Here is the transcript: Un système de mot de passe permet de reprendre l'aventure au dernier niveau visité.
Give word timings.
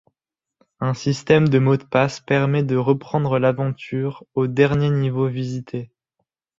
Un 0.79 0.95
système 0.95 1.47
de 1.47 1.59
mot 1.59 1.77
de 1.77 1.83
passe 1.83 2.21
permet 2.21 2.63
de 2.63 2.75
reprendre 2.75 3.37
l'aventure 3.37 4.23
au 4.33 4.47
dernier 4.47 4.89
niveau 4.89 5.27
visité. 5.27 5.91